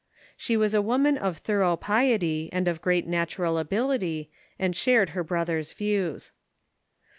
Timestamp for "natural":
3.05-3.59